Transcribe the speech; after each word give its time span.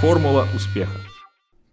Формула 0.00 0.46
успеха. 0.54 1.00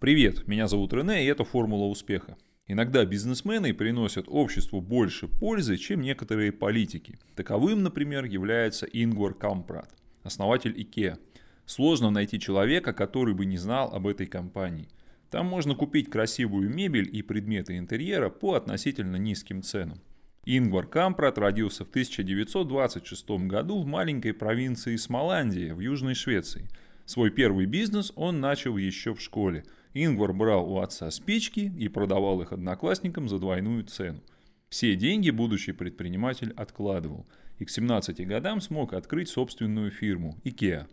Привет, 0.00 0.48
меня 0.48 0.66
зовут 0.66 0.92
Рене, 0.92 1.22
и 1.22 1.28
это 1.28 1.44
Формула 1.44 1.84
успеха. 1.84 2.36
Иногда 2.66 3.04
бизнесмены 3.04 3.72
приносят 3.72 4.24
обществу 4.26 4.80
больше 4.80 5.28
пользы, 5.28 5.76
чем 5.76 6.00
некоторые 6.00 6.50
политики. 6.50 7.20
Таковым, 7.36 7.84
например, 7.84 8.24
является 8.24 8.84
Ингвар 8.86 9.32
Кампрат, 9.32 9.94
основатель 10.24 10.76
IKEA. 10.76 11.18
Сложно 11.66 12.10
найти 12.10 12.40
человека, 12.40 12.92
который 12.92 13.32
бы 13.32 13.46
не 13.46 13.58
знал 13.58 13.94
об 13.94 14.08
этой 14.08 14.26
компании. 14.26 14.88
Там 15.30 15.46
можно 15.46 15.76
купить 15.76 16.10
красивую 16.10 16.68
мебель 16.68 17.08
и 17.16 17.22
предметы 17.22 17.78
интерьера 17.78 18.28
по 18.28 18.54
относительно 18.54 19.14
низким 19.14 19.62
ценам. 19.62 20.00
Ингвар 20.44 20.88
Кампрат 20.88 21.38
родился 21.38 21.84
в 21.84 21.90
1926 21.90 23.30
году 23.46 23.80
в 23.80 23.86
маленькой 23.86 24.32
провинции 24.32 24.96
Смоландия 24.96 25.74
в 25.74 25.78
Южной 25.78 26.14
Швеции. 26.14 26.68
Свой 27.06 27.30
первый 27.30 27.64
бизнес 27.64 28.12
он 28.14 28.40
начал 28.40 28.76
еще 28.76 29.14
в 29.14 29.20
школе– 29.22 29.64
Ингвар 30.04 30.34
брал 30.34 30.70
у 30.70 30.80
отца 30.80 31.10
спички 31.10 31.72
и 31.78 31.88
продавал 31.88 32.42
их 32.42 32.52
одноклассникам 32.52 33.30
за 33.30 33.38
двойную 33.38 33.82
цену. 33.84 34.20
Все 34.68 34.94
деньги 34.94 35.30
будущий 35.30 35.72
предприниматель 35.72 36.52
откладывал 36.54 37.26
и 37.58 37.64
к 37.64 37.70
17 37.70 38.26
годам 38.26 38.60
смог 38.60 38.92
открыть 38.92 39.30
собственную 39.30 39.90
фирму 39.90 40.36
IKEA. 40.44 40.86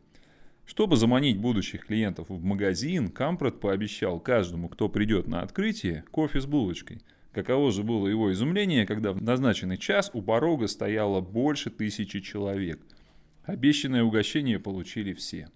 Чтобы 0.65 0.95
заманить 0.95 1.37
будущих 1.37 1.87
клиентов 1.87 2.29
в 2.29 2.41
магазин, 2.41 3.09
Кампрат 3.09 3.59
пообещал 3.59 4.21
каждому, 4.21 4.69
кто 4.69 4.87
придет 4.87 5.27
на 5.27 5.41
открытие, 5.41 6.05
кофе 6.11 6.39
с 6.39 6.45
булочкой. 6.45 7.01
Каково 7.33 7.73
же 7.73 7.83
было 7.83 8.07
его 8.07 8.31
изумление, 8.31 8.85
когда 8.85 9.11
в 9.11 9.21
назначенный 9.21 9.77
час 9.77 10.11
у 10.13 10.21
порога 10.21 10.67
стояло 10.67 11.19
больше 11.19 11.69
тысячи 11.69 12.21
человек. 12.21 12.79
Обещанное 13.43 14.03
угощение 14.03 14.59
получили 14.59 15.11
все. 15.11 15.49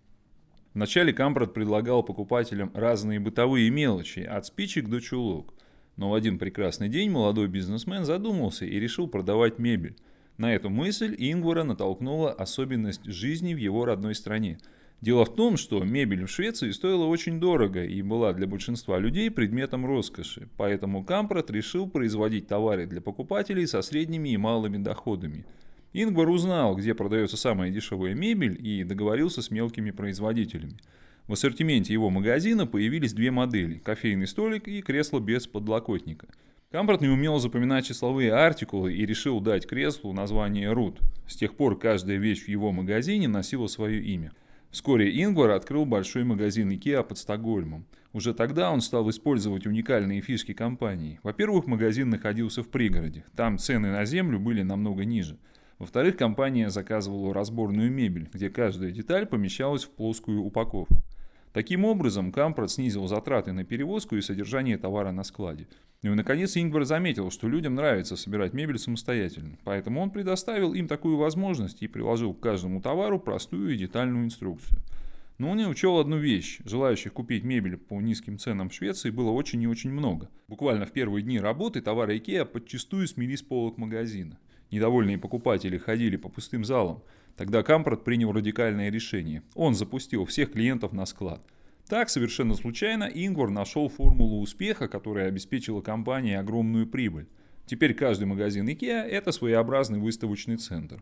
Вначале 0.77 1.11
Кампрат 1.11 1.55
предлагал 1.55 2.03
покупателям 2.03 2.69
разные 2.75 3.19
бытовые 3.19 3.71
мелочи, 3.71 4.19
от 4.19 4.45
спичек 4.45 4.89
до 4.89 5.01
чулок. 5.01 5.55
Но 5.95 6.11
в 6.11 6.13
один 6.13 6.37
прекрасный 6.37 6.87
день 6.87 7.09
молодой 7.09 7.47
бизнесмен 7.47 8.05
задумался 8.05 8.63
и 8.63 8.79
решил 8.79 9.07
продавать 9.07 9.57
мебель. 9.57 9.95
На 10.37 10.53
эту 10.53 10.69
мысль 10.69 11.15
Ингвара 11.17 11.63
натолкнула 11.63 12.31
особенность 12.31 13.05
жизни 13.05 13.55
в 13.55 13.57
его 13.57 13.85
родной 13.85 14.13
стране. 14.13 14.59
Дело 15.01 15.25
в 15.25 15.33
том, 15.33 15.57
что 15.57 15.83
мебель 15.83 16.25
в 16.25 16.29
Швеции 16.29 16.69
стоила 16.69 17.05
очень 17.05 17.39
дорого 17.39 17.83
и 17.83 18.03
была 18.03 18.33
для 18.33 18.45
большинства 18.45 18.99
людей 18.99 19.31
предметом 19.31 19.83
роскоши, 19.83 20.47
поэтому 20.57 21.03
Кампрат 21.03 21.49
решил 21.49 21.89
производить 21.89 22.47
товары 22.47 22.85
для 22.85 23.01
покупателей 23.01 23.65
со 23.65 23.81
средними 23.81 24.29
и 24.29 24.37
малыми 24.37 24.77
доходами– 24.77 25.43
Ингвар 25.93 26.29
узнал, 26.29 26.75
где 26.75 26.93
продается 26.93 27.37
самая 27.37 27.71
дешевая 27.71 28.13
мебель 28.13 28.57
и 28.59 28.83
договорился 28.83 29.41
с 29.41 29.51
мелкими 29.51 29.91
производителями. 29.91 30.77
В 31.27 31.33
ассортименте 31.33 31.93
его 31.93 32.09
магазина 32.09 32.65
появились 32.65 33.13
две 33.13 33.31
модели– 33.31 33.77
кофейный 33.85 34.27
столик 34.27 34.67
и 34.67 34.81
кресло 34.81 35.19
без 35.19 35.47
подлокотника. 35.47 36.27
Кампорт 36.71 37.01
не 37.01 37.07
умел 37.07 37.39
запоминать 37.39 37.85
числовые 37.85 38.33
артикулы 38.33 38.93
и 38.93 39.05
решил 39.05 39.39
дать 39.39 39.65
креслу 39.65 40.11
название 40.11 40.73
«Рут». 40.73 40.99
С 41.25 41.35
тех 41.35 41.55
пор 41.55 41.79
каждая 41.79 42.17
вещь 42.17 42.43
в 42.43 42.49
его 42.49 42.73
магазине 42.73 43.29
носила 43.29 43.67
свое 43.67 44.03
имя. 44.03 44.33
Вскоре 44.69 45.23
Ингвар 45.23 45.51
открыл 45.51 45.85
большой 45.85 46.25
магазин 46.25 46.69
IKEA 46.69 47.03
под 47.03 47.17
Стокгольмом. 47.17 47.85
Уже 48.11 48.33
тогда 48.33 48.69
он 48.71 48.81
стал 48.81 49.09
использовать 49.09 49.65
уникальные 49.65 50.21
фишки 50.21 50.53
компании. 50.53 51.19
Во-первых, 51.23 51.67
магазин 51.67 52.09
находился 52.09 52.63
в 52.63 52.67
пригороде. 52.67 53.23
Там 53.35 53.57
цены 53.57 53.91
на 53.91 54.03
землю 54.03 54.39
были 54.39 54.61
намного 54.61 55.05
ниже. 55.05 55.37
Во-вторых, 55.79 56.17
компания 56.17 56.69
заказывала 56.69 57.33
разборную 57.33 57.91
мебель, 57.91 58.29
где 58.33 58.49
каждая 58.49 58.91
деталь 58.91 59.25
помещалась 59.27 59.83
в 59.83 59.91
плоскую 59.91 60.41
упаковку. 60.41 60.95
Таким 61.53 61.85
образом, 61.85 62.31
Кампрат 62.31 62.71
снизил 62.71 63.07
затраты 63.07 63.51
на 63.51 63.63
перевозку 63.63 64.15
и 64.15 64.21
содержание 64.21 64.77
товара 64.77 65.11
на 65.11 65.23
складе. 65.23 65.67
Ну 66.03 66.11
и, 66.11 66.15
наконец, 66.15 66.55
Ингвар 66.55 66.85
заметил, 66.85 67.31
что 67.31 67.47
людям 67.47 67.75
нравится 67.75 68.15
собирать 68.15 68.53
мебель 68.53 68.77
самостоятельно, 68.77 69.57
поэтому 69.63 70.01
он 70.01 70.11
предоставил 70.11 70.73
им 70.73 70.87
такую 70.87 71.17
возможность 71.17 71.81
и 71.81 71.87
приложил 71.87 72.33
к 72.33 72.39
каждому 72.39 72.81
товару 72.81 73.19
простую 73.19 73.73
и 73.73 73.77
детальную 73.77 74.25
инструкцию. 74.25 74.79
Но 75.37 75.51
он 75.51 75.57
не 75.57 75.65
учел 75.65 75.99
одну 75.99 76.17
вещь. 76.17 76.59
Желающих 76.65 77.13
купить 77.13 77.43
мебель 77.43 77.77
по 77.77 78.01
низким 78.01 78.39
ценам 78.39 78.69
в 78.69 78.73
Швеции 78.73 79.11
было 79.11 79.29
очень 79.29 79.61
и 79.61 79.67
очень 79.67 79.91
много. 79.91 80.29
Буквально 80.47 80.85
в 80.85 80.91
первые 80.91 81.23
дни 81.23 81.39
работы 81.39 81.81
товары 81.81 82.17
IKEA 82.17 82.45
подчастую 82.45 83.07
смели 83.07 83.35
с 83.35 83.43
полок 83.43 83.77
магазина. 83.77 84.39
Недовольные 84.71 85.17
покупатели 85.17 85.77
ходили 85.77 86.17
по 86.17 86.29
пустым 86.29 86.65
залам. 86.65 87.01
Тогда 87.35 87.63
Кампорт 87.63 88.03
принял 88.03 88.31
радикальное 88.31 88.89
решение. 88.89 89.43
Он 89.55 89.75
запустил 89.75 90.25
всех 90.25 90.51
клиентов 90.51 90.91
на 90.91 91.05
склад. 91.05 91.45
Так, 91.87 92.09
совершенно 92.09 92.53
случайно, 92.53 93.05
Ингвар 93.05 93.49
нашел 93.49 93.87
формулу 93.87 94.41
успеха, 94.41 94.89
которая 94.89 95.27
обеспечила 95.27 95.81
компании 95.81 96.35
огромную 96.35 96.85
прибыль. 96.85 97.27
Теперь 97.65 97.93
каждый 97.93 98.25
магазин 98.25 98.67
IKEA– 98.67 99.03
это 99.05 99.31
своеобразный 99.31 99.99
выставочный 99.99 100.57
центр. 100.57 101.01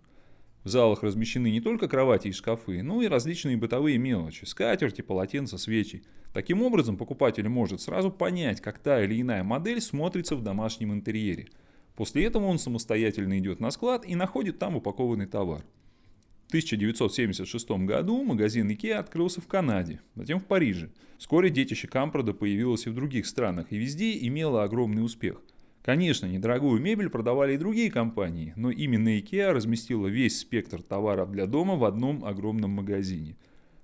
В 0.64 0.70
залах 0.70 1.02
размещены 1.02 1.50
не 1.52 1.62
только 1.62 1.88
кровати 1.88 2.28
и 2.28 2.32
шкафы, 2.32 2.84
но 2.84 3.02
и 3.02 3.08
различные 3.08 3.58
бытовые 3.58 3.98
мелочи– 3.98 4.46
скатерти, 4.46 5.02
полотенца, 5.02 5.58
свечи. 5.58 6.04
Таким 6.34 6.62
образом, 6.62 6.98
покупатель 6.98 7.48
может 7.48 7.82
сразу 7.82 8.12
понять, 8.12 8.62
как 8.62 8.78
та 8.80 9.04
или 9.04 9.20
иная 9.22 9.44
модель 9.44 9.82
смотрится 9.82 10.36
в 10.36 10.44
домашнем 10.44 10.94
интерьере– 10.94 11.48
После 11.96 12.26
этого 12.26 12.46
он 12.46 12.60
самостоятельно 12.60 13.40
идет 13.40 13.60
на 13.60 13.72
склад 13.72 14.06
и 14.06 14.16
находит 14.16 14.60
там 14.60 14.76
упакованный 14.76 15.28
товар. 15.28 15.64
В 16.46 16.48
1976 16.50 17.72
году 17.86 18.24
магазин 18.24 18.70
IKEA 18.70 18.94
открылся 18.94 19.42
в 19.42 19.48
Канаде, 19.48 20.02
затем 20.16 20.40
в 20.40 20.46
Париже. 20.46 20.92
Вскоре 21.18 21.50
детище 21.50 21.88
Кампрода 21.88 22.34
появилось 22.34 22.86
и 22.86 22.90
в 22.90 22.94
других 22.94 23.26
странах, 23.26 23.68
и 23.72 23.78
везде 23.78 24.18
имело 24.28 24.64
огромный 24.64 25.04
успех. 25.04 25.42
Конечно, 25.82 26.26
недорогую 26.26 26.82
мебель 26.82 27.10
продавали 27.10 27.54
и 27.54 27.58
другие 27.58 27.90
компании, 27.90 28.54
но 28.56 28.70
именно 28.72 29.18
IKEA 29.18 29.52
разместила 29.52 30.08
весь 30.08 30.40
спектр 30.40 30.84
товаров 30.84 31.32
для 31.32 31.46
дома 31.46 31.76
в 31.76 31.86
одном 31.86 32.26
огромном 32.26 32.72
магазине. 32.72 33.38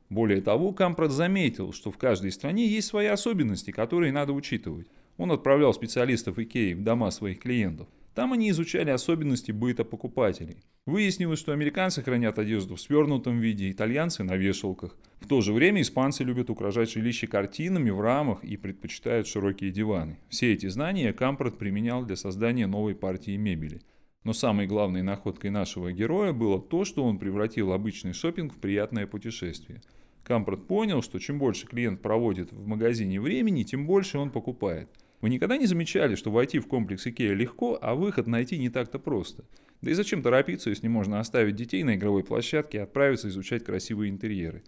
Более 0.10 0.42
того, 0.42 0.74
Кампрод 0.74 1.12
заметил, 1.12 1.72
что 1.72 1.90
в 1.90 1.98
каждой 1.98 2.32
стране 2.32 2.68
есть 2.68 2.88
свои 2.88 3.08
особенности, 3.08 3.72
которые 3.72 4.12
надо 4.12 4.34
учитывать. 4.34 4.88
Он 5.18 5.32
отправлял 5.32 5.74
специалистов 5.74 6.38
IKEA 6.38 6.76
в 6.76 6.84
дома 6.84 7.10
своих 7.12 7.40
клиентов– 7.40 7.88
там 8.14 8.34
они 8.34 8.50
изучали 8.50 8.90
особенности 8.90 9.52
быта 9.52 9.86
покупателей. 9.86 10.58
Выяснилось, 10.86 11.40
что 11.40 11.54
американцы 11.54 12.02
хранят 12.02 12.40
одежду 12.40 12.76
в 12.76 12.82
свернутом 12.82 13.40
виде, 13.40 13.72
итальянцы 13.72 14.24
на 14.24 14.36
вешалках. 14.36 14.98
В 15.22 15.28
то 15.28 15.40
же 15.42 15.54
время 15.54 15.82
испанцы 15.82 16.24
любят 16.24 16.50
украшать 16.50 16.92
жилище 16.92 17.28
картинами 17.28 17.90
в 17.90 18.02
рамах 18.02 18.44
и 18.44 18.58
предпочитают 18.58 19.28
широкие 19.28 19.72
диваны. 19.72 20.20
Все 20.28 20.52
эти 20.54 20.68
знания 20.68 21.14
Кампорт 21.14 21.58
применял 21.58 22.04
для 22.04 22.16
создания 22.16 22.68
новой 22.68 22.96
партии 22.96 23.38
мебели. 23.38 23.82
Но 24.24 24.34
самой 24.34 24.68
главной 24.68 25.04
находкой 25.04 25.50
нашего 25.50 25.92
героя 25.92 26.34
было 26.34 26.62
то, 26.62 26.84
что 26.84 27.04
он 27.06 27.18
превратил 27.18 27.72
обычный 27.72 28.14
шопинг 28.14 28.54
в 28.54 28.58
приятное 28.58 29.08
путешествие. 29.08 29.82
Кампорт 30.24 30.68
понял, 30.68 31.02
что 31.02 31.18
чем 31.18 31.40
больше 31.40 31.66
клиент 31.66 32.02
проводит 32.02 32.52
в 32.52 32.68
магазине 32.68 33.22
времени, 33.22 33.64
тем 33.64 33.88
больше 33.88 34.18
он 34.18 34.32
покупает– 34.32 34.90
вы 35.22 35.30
никогда 35.30 35.58
не 35.58 35.68
замечали, 35.68 36.16
что 36.16 36.32
войти 36.32 36.60
в 36.60 36.68
комплекс 36.68 37.06
Икея 37.06 37.34
легко, 37.34 37.78
а 37.82 37.96
выход 37.96 38.28
найти 38.28 38.58
не 38.58 38.70
так-то 38.70 39.00
просто? 39.00 39.46
Да 39.82 39.92
и 39.92 39.94
зачем 39.94 40.22
торопиться, 40.22 40.70
если 40.70 40.88
можно 40.88 41.20
оставить 41.20 41.56
детей 41.56 41.84
на 41.84 41.96
игровой 41.96 42.24
площадке 42.24 42.80
и 42.80 42.82
отправиться 42.82 43.30
изучать 43.30 43.64
красивые 43.64 44.10
интерьеры? 44.10 44.64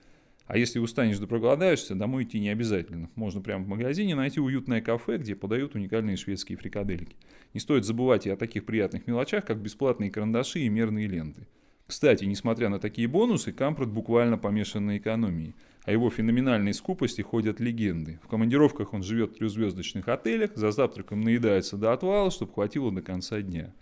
А 0.46 0.58
если 0.58 0.80
устанешь 0.80 1.19
да 1.19 1.28
проголодаешься, 1.28 1.96
домой 1.96 2.24
идти 2.24 2.40
не 2.40 2.50
обязательно. 2.50 3.09
Можно 3.16 3.42
прямо 3.42 3.63
в 3.63 3.68
магазине 3.68 4.13
найти 4.13 4.40
уютное 4.40 4.81
кафе, 4.81 5.18
где 5.18 5.36
подают 5.36 5.75
уникальные 5.75 6.18
шведские 6.18 6.58
фрикадельки. 6.58 7.16
Не 7.53 7.59
стоит 7.59 7.86
забывать 7.86 8.28
и 8.28 8.30
о 8.30 8.36
таких 8.36 8.66
приятных 8.66 9.08
мелочах, 9.08 9.46
как 9.46 9.59
бесплатные 9.59 10.12
карандаши 10.12 10.59
и 10.59 10.69
мерные 10.69 11.08
ленты. 11.08 11.47
Кстати, 11.88 12.25
несмотря 12.25 12.69
на 12.69 12.80
такие 12.80 13.07
бонусы, 13.07 13.51
Кампрат 13.51 13.89
буквально 13.89 14.38
помешан 14.38 14.86
на 14.86 14.98
экономии. 14.98 15.56
О 15.85 15.91
его 15.91 16.09
феноменальной 16.09 16.74
скупости 16.74 17.21
ходят 17.21 17.59
легенды. 17.59 18.19
В 18.24 18.27
командировках 18.27 18.94
он 18.94 19.03
живет 19.03 19.31
в 19.31 19.35
трехзвездочных 19.35 20.07
отелях, 20.07 20.51
за 20.56 20.71
завтраком 20.71 21.21
наедается 21.21 21.75
до 21.75 21.91
отвала, 21.91 22.31
чтобы 22.31 22.53
хватило 22.53 22.89
до 22.89 23.01
конца 23.01 23.41
дня. 23.41 23.74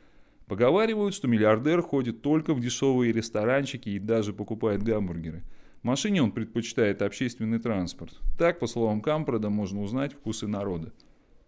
Поговаривают, 0.48 1.13
что 1.13 1.27
миллиардер 1.27 1.81
ходит 1.83 2.24
только 2.24 2.56
в 2.56 2.59
дешевые 2.59 3.13
ресторанчики 3.13 3.89
и 3.89 4.00
даже 4.00 4.33
покупает 4.33 4.81
гамбургеры. 4.81 5.44
В 5.81 5.86
машине 5.86 6.24
он 6.24 6.31
предпочитает 6.31 7.03
общественный 7.03 7.59
транспорт. 7.59 8.19
Так, 8.38 8.59
по 8.59 8.65
словам 8.65 9.01
Кампрада, 9.01 9.50
можно 9.50 9.81
узнать 9.81 10.13
вкусы 10.13 10.47
народа. 10.47 10.94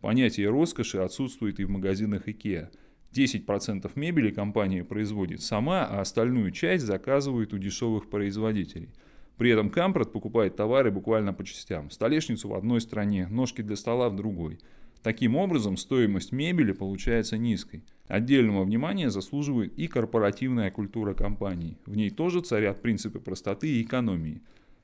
Понятие 0.01 0.49
роскоши 0.49 0.99
отсутствует 0.99 1.59
и 1.59 1.65
в 1.65 1.69
магазинах 1.69 2.27
IKEA. 2.27 2.69
10% 3.11 3.91
мебели 3.95 4.29
компания 4.29 4.83
производит 4.83 5.41
сама, 5.41 5.85
а 5.85 6.01
остальную 6.01 6.51
часть 6.51 6.85
заказывает 6.85 7.53
у 7.53 7.57
дешевых 7.57 8.07
производителей– 8.07 8.89
при 9.37 9.49
этом 9.49 9.69
Кампрат 9.69 10.11
покупает 10.11 10.55
товары 10.55 10.91
буквально 10.91 11.33
по 11.33 11.43
частям. 11.43 11.89
Столешницу 11.89 12.49
в 12.49 12.53
одной 12.53 12.81
стране, 12.81 13.27
ножки 13.27 13.61
для 13.61 13.75
стола 13.75 14.09
в 14.09 14.15
другой. 14.15 14.59
Таким 15.01 15.35
образом, 15.35 15.75
стоимость 15.75 16.31
мебели 16.31 16.71
получается 16.71 17.37
низкой. 17.37 17.83
Отдельного 18.07 18.63
внимания 18.63 19.09
заслуживает 19.09 19.77
и 19.77 19.87
корпоративная 19.87 20.71
культура 20.71 21.13
компании. 21.13 21.77
В 21.85 21.95
ней 21.95 22.09
тоже 22.09 22.41
царят 22.41 22.81
принципы 22.81 23.19
простоты 23.19 23.67
и 23.67 23.81
экономии. 23.81 24.41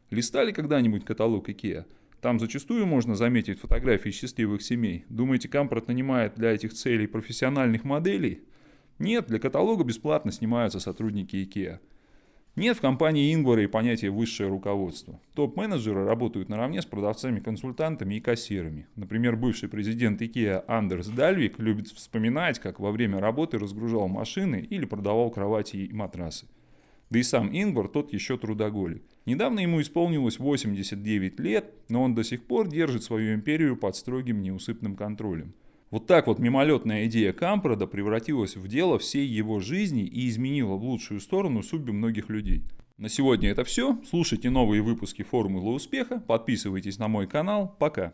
Листали 0.10 0.52
когда-нибудь 0.52 1.06
каталог 1.06 1.48
IKEA? 1.50 1.86
Там 2.22 2.40
зачастую 2.40 2.86
можно 2.86 3.16
заметить 3.16 3.60
фотографии 3.60 4.10
счастливых 4.10 4.62
семей. 4.62 5.06
Думаете, 5.10 5.48
Кампорт 5.48 5.88
нанимает 5.88 6.36
для 6.36 6.52
этих 6.52 6.74
целей 6.74 7.08
профессиональных 7.08 7.86
моделей? 7.86 8.42
Нет, 8.98 9.28
для 9.28 9.40
каталога 9.40 9.86
бесплатно 9.86 10.32
снимаются 10.34 10.82
сотрудники 10.82 11.38
IKEA. 11.38 11.80
Нет 12.56 12.78
в 12.78 12.82
компании 12.82 13.34
Ингвара 13.34 13.64
и 13.64 13.68
понятия 13.68 14.10
высшее 14.10 14.50
руководство. 14.50 15.22
Топ-менеджеры 15.34 16.04
работают 16.04 16.50
наравне 16.50 16.82
с 16.82 16.86
продавцами-консультантами 16.86 18.16
и 18.16 18.20
кассирами. 18.20 18.88
Например, 18.96 19.36
бывший 19.36 19.70
президент 19.70 20.22
IKEA 20.22 20.66
Андерс 20.68 21.08
Дальвик 21.08 21.60
любит 21.60 21.88
вспоминать, 21.88 22.60
как 22.60 22.80
во 22.80 22.92
время 22.92 23.20
работы 23.20 23.58
разгружал 23.58 24.08
машины 24.08 24.66
или 24.70 24.86
продавал 24.86 25.30
кровати 25.30 25.78
и 25.78 25.94
матрасы. 25.94 26.48
Да 27.10 27.18
и 27.18 27.24
сам 27.24 27.50
Ингвар 27.52 27.88
тот 27.88 28.14
еще 28.14 28.38
трудоголик. 28.38 29.04
Недавно 29.26 29.62
ему 29.62 29.82
исполнилось 29.82 30.38
89 30.38 31.40
лет, 31.40 31.74
но 31.88 32.04
он 32.04 32.14
до 32.14 32.24
сих 32.24 32.44
пор 32.44 32.68
держит 32.68 33.04
свою 33.04 33.34
империю 33.36 33.78
под 33.78 33.96
строгим 33.96 34.42
неусыпным 34.42 34.96
контролем. 34.96 35.54
Вот 35.92 36.06
так 36.06 36.28
вот 36.28 36.38
мимолетная 36.38 37.08
идея 37.08 37.34
Кампрада 37.34 37.88
превратилась 37.88 38.56
в 38.56 38.68
дело 38.68 39.00
всей 39.00 39.26
его 39.26 39.60
жизни 39.60 40.04
и 40.04 40.30
изменила 40.30 40.76
в 40.76 40.84
лучшую 40.84 41.20
сторону 41.20 41.64
судьбы 41.64 41.94
многих 41.94 42.30
людей. 42.30 42.64
На 42.98 43.10
сегодня 43.10 43.50
это 43.50 43.64
все. 43.64 43.98
Слушайте 44.08 44.52
новые 44.52 44.84
выпуски 44.84 45.24
Формулы 45.24 45.74
успеха, 45.74 46.20
подписывайтесь 46.20 47.00
на 47.00 47.08
мой 47.08 47.26
канал. 47.26 47.76
Пока. 47.80 48.14